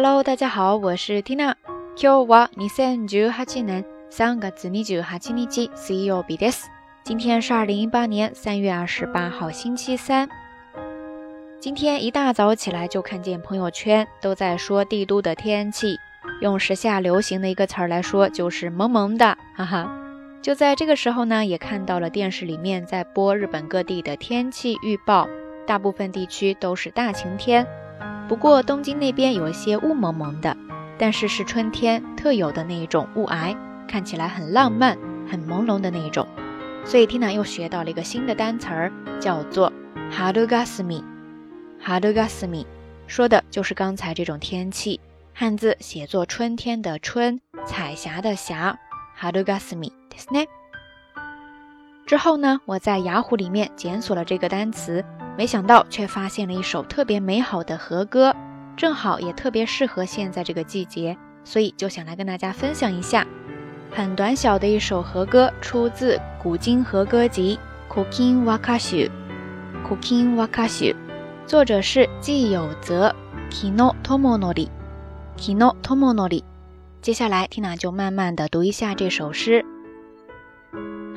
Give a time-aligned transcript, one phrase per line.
[0.00, 1.56] Hello，大家好，我是缇娜。
[1.96, 6.66] 今日は二千十八年三月二十八日、水曜日です。
[7.02, 10.28] 今天是二零一八年三月二十八号星期三。
[11.58, 15.96] 今天一大早起来就看见朋友圈都在说帝都的天气，
[16.40, 19.90] 用时下流行的一个词儿来说就是“萌萌的”，哈哈。
[20.40, 25.28] 就在这个时候呢，也看到了电视里面在播日本各地的天气预报，
[25.66, 27.66] 大部分地区都是大晴天。
[28.28, 30.54] 不过东京那边有一些雾蒙蒙的，
[30.98, 33.56] 但是是春天特有的那一种雾霭，
[33.88, 36.28] 看起来很浪漫、很朦胧的那一种。
[36.84, 39.72] 所以 Tina 又学到了一个新的单词儿，叫做
[40.12, 41.02] harugami。
[41.82, 42.66] harugami
[43.06, 45.00] 说的就是刚才这种天气，
[45.32, 48.78] 汉字写作春天的春、彩霞的霞。
[49.18, 49.90] harugami，n
[50.40, 50.48] e y
[52.08, 55.04] 之后呢，我在雅虎里面检索了这个单词，
[55.36, 58.34] 没想到却发现了一首特别美好的和歌，
[58.78, 63.26] 正好也特别适合现在这个季节，所以就想来跟大家分享一下。
[63.90, 67.58] 很短小的一首和歌，出自《古今和歌集》
[67.94, 69.10] ，k k u i n Wakashi）
[69.86, 70.96] Kukin w a k a s h u
[71.46, 73.14] 作者是纪有泽
[73.50, 74.68] ，k きの o もの o
[75.36, 76.42] き n ともの k
[77.02, 79.66] 接下来 Tina 就慢慢的读一下这首诗。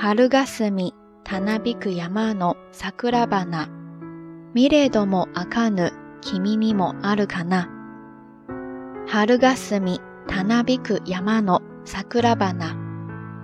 [0.00, 3.68] 春霞たなびく山の桜花。
[4.54, 7.68] 見れどもあかぬ君にもあるかな。
[9.08, 12.54] 春霞たなびく山の桜花。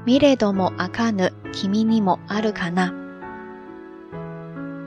[0.07, 2.95] 見れどもあかぬ君にもあるかな。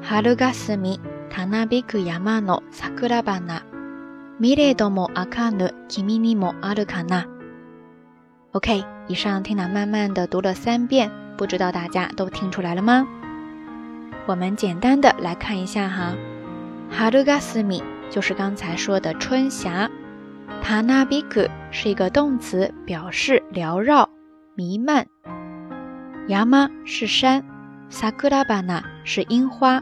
[0.04, 3.64] 春霞たなびく山の桜花。
[4.40, 7.28] 見れどもあかぬ君にもあるかな。
[8.54, 11.27] OK，以上听朗慢慢的读了三遍。
[11.38, 13.08] 不知道大家都听出来了吗？
[14.26, 16.12] 我们简单的来看一下哈
[16.90, 19.90] 哈 a r u 米 a s m i 就是刚才说的春霞
[20.64, 24.10] ，Tanabiku 是一个动词，表示缭绕、
[24.56, 25.06] 弥漫。
[26.28, 27.44] Yama 是山
[27.92, 29.82] ，Sakurabana 是樱花。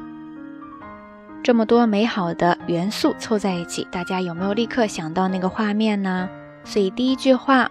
[1.44, 6.30] 这么多美好的元素凑在一起，大家有没有立刻想到那个画面呢？
[6.64, 7.70] 所以第一句话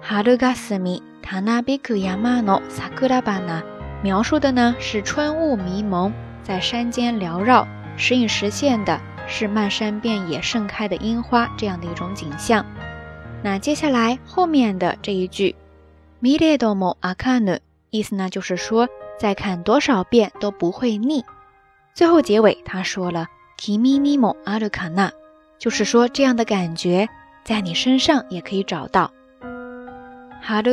[0.00, 3.62] 哈ルガス g a s m i Tana biku yaman o sakurabana，
[4.02, 7.66] 描述的呢是春雾迷蒙，在山间缭绕，
[7.96, 12.64] 时隐时现的是漫山遍野盛开的樱花，这样的一种景象。
[13.42, 15.54] 那接下来后面的这一句
[16.20, 17.60] m i 多 e d o mo a k a
[17.90, 18.86] 意思呢就是说
[19.18, 21.24] 再看多少遍都不会腻。
[21.94, 23.26] 最后结尾他说了
[23.58, 25.12] ，kimi 阿 i mo a k a n a
[25.58, 27.08] 就是说这样的感觉
[27.44, 29.10] 在你身上也可以找到。
[30.42, 30.64] 春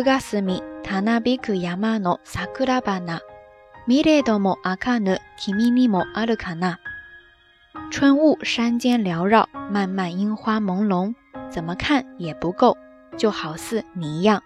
[8.18, 11.14] 雾山间缭绕，漫漫樱花朦胧，
[11.50, 12.76] 怎么看也不够，
[13.18, 14.42] 就好似你一样。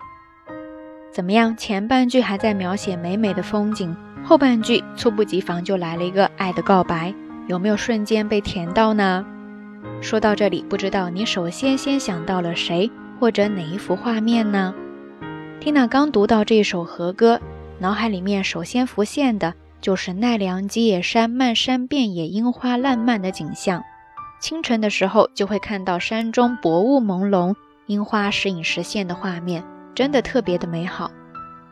[1.11, 1.55] 怎么样？
[1.55, 3.95] 前半句还在描写美美的风景，
[4.25, 7.13] 后半句猝不及防就来了一个爱的告白，
[7.47, 9.23] 有没有瞬间被甜到呢？
[10.01, 12.89] 说到这里，不知道你首先先想到了谁，
[13.19, 14.73] 或者哪一幅画面呢？
[15.61, 17.39] Tina 刚读到这一首和歌，
[17.77, 23.83] 脑海里面首先浮现的就是奈良吉野山漫山遍野樱花烂漫的景象。
[24.39, 27.53] 清晨的时候，就会看到山中薄雾朦胧、
[27.85, 29.63] 樱花时隐时现的画面，
[29.93, 31.11] 真的特别的美好。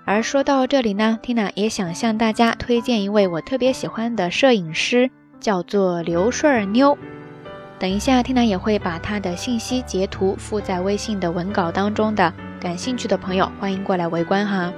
[0.06, 6.96] 而说到这里呢，Tina 也想向大家推荐一位我特别喜欢的摄影师，叫做刘顺儿妞。
[7.80, 12.32] 等一下，Tina 也会把他的信息截图附在微信的文稿当中的。
[12.60, 14.72] 感兴趣的朋友，欢迎过来围观哈，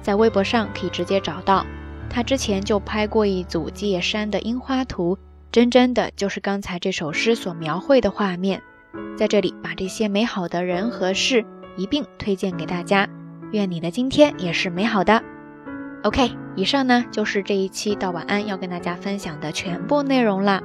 [0.00, 1.66] 在微博上可以直接找到。
[2.08, 5.18] 他之前就拍过一组基山的樱花图，
[5.50, 8.62] 真真的就是刚才这首诗所描绘的画面。
[9.18, 11.44] 在这里把这些美好的人和事
[11.76, 13.08] 一并推荐给大家，
[13.50, 15.20] 愿你的今天也是美好的。
[16.04, 20.62] OK，以上呢就是这一期到晚安要跟大家分享的全部内容了。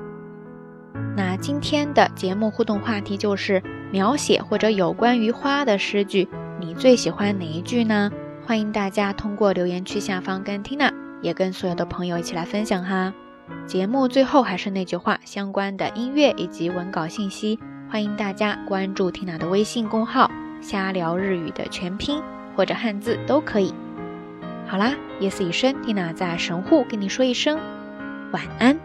[1.18, 6.30] 那今天的节目互动话题就是描写或者有关于花的诗句。
[6.61, 8.11] 你最喜欢哪一句呢？
[8.46, 10.93] 欢迎大家通过留言区下方跟 Tina，
[11.23, 13.11] 也跟所有的朋友一起来分享哈。
[13.66, 17.58] 节目最后还是那句话，相关的音乐以及文稿信息，
[17.90, 20.29] 欢迎大家关注 Tina 的微信公号
[20.61, 22.22] “瞎聊日语”的全拼
[22.55, 23.73] 或者汉字都可以。
[24.67, 27.59] 好啦，夜色已深，Tina 在神户跟你说一声
[28.34, 28.81] 晚安。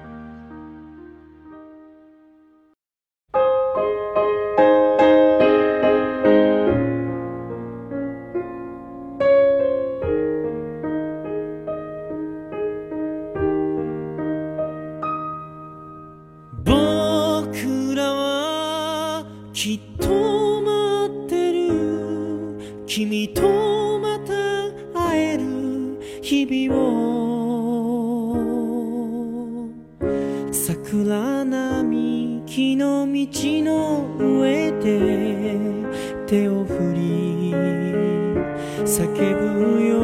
[22.98, 23.44] 君と
[23.98, 24.32] また
[24.98, 29.68] 会える日々を
[30.50, 35.36] 桜並木の道の上で
[36.26, 37.52] 手を振り
[38.80, 39.95] 叫ぶよ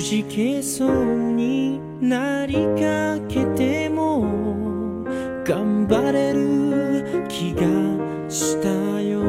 [0.00, 4.22] 無じけそうになりかけても
[5.44, 7.64] 頑張れる気が
[8.30, 8.68] した
[9.02, 9.20] よ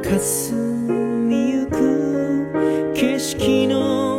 [0.00, 4.09] 霞みゆく景色の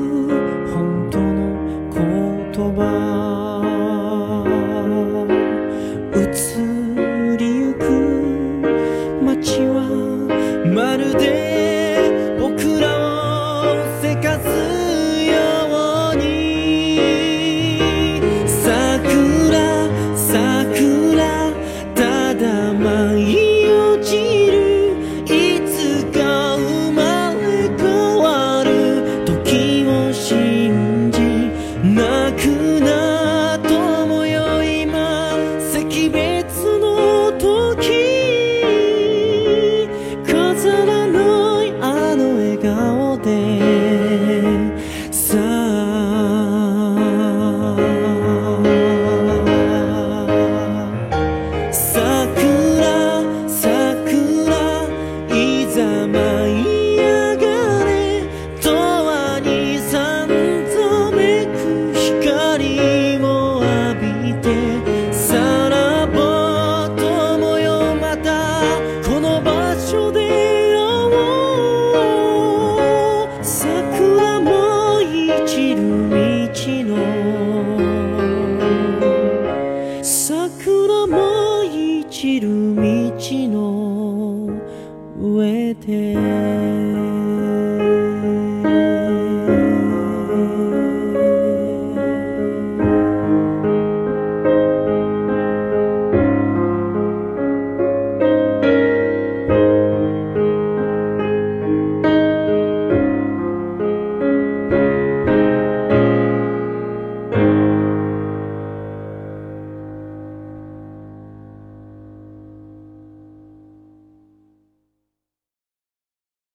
[85.82, 86.03] thế